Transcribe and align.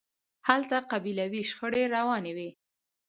هلته 0.47 0.77
قبیلوي 0.91 1.41
شخړې 1.49 1.83
روانې 1.95 2.31
وي. 2.37 2.49